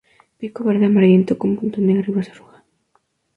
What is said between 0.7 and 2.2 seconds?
amarillento con punta negra y